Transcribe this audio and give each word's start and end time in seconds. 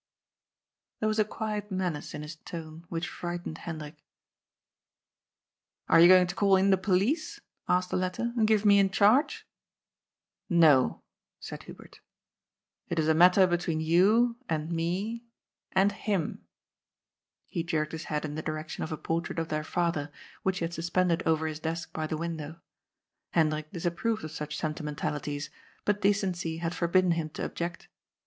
There 0.99 1.07
was 1.07 1.19
a 1.19 1.23
quiet 1.23 1.69
menace 1.69 2.15
in 2.15 2.23
his 2.23 2.35
tone 2.37 2.85
which 2.89 3.07
frightened 3.07 3.59
Hendrik. 3.59 3.97
^' 3.97 3.99
Are 5.87 5.99
you 5.99 6.07
going 6.07 6.25
to 6.25 6.33
call 6.33 6.55
in 6.55 6.71
the 6.71 6.77
police," 6.79 7.39
asked 7.69 7.91
the 7.91 7.97
latter," 7.97 8.33
and 8.35 8.47
give 8.47 8.65
me 8.65 8.79
in 8.79 8.89
charge?"" 8.89 9.45
No," 10.65 11.03
said 11.39 11.61
Hubert." 11.69 11.99
It 12.89 12.97
is 12.97 13.07
a 13.07 13.13
matter 13.13 13.45
between 13.45 13.79
you 13.79 14.37
and 14.49 14.71
me 14.71 15.23
and— 15.71 15.91
him." 16.07 16.47
He 17.45 17.61
jerked 17.61 17.91
his 17.91 18.05
head 18.05 18.25
in 18.25 18.33
the 18.33 18.41
direction 18.41 18.83
of 18.83 18.91
a 18.91 18.97
portrait 18.97 19.37
of 19.37 19.49
their 19.49 19.63
father, 19.63 20.11
which 20.41 20.57
he 20.57 20.65
had 20.65 20.73
suspended 20.73 21.21
over 21.27 21.45
his 21.45 21.59
desk 21.59 21.93
by 21.93 22.07
the 22.07 22.17
window. 22.17 22.59
Hendrik 23.33 23.69
disapproved 23.71 24.23
of 24.23 24.31
such 24.31 24.57
senti 24.57 24.83
mentalities, 24.83 25.51
but 25.85 26.01
decency 26.01 26.57
had 26.57 26.73
forbidden 26.73 27.11
him 27.11 27.29
to 27.35 27.45
object. 27.45 27.87